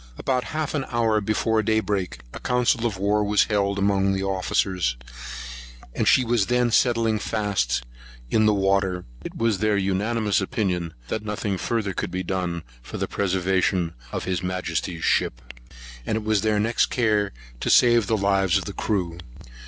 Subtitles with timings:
[0.17, 4.23] About half an hour before day break, a council of war was held amongst the
[4.23, 4.95] officers;
[5.93, 7.83] and as she was then settling fast
[8.31, 12.63] down in the water, it was their unanimous opinion, that nothing further could be done
[12.81, 15.39] for the preservation of his Majesty's ship;
[16.03, 19.19] and it was their next care to save the lives of the crew.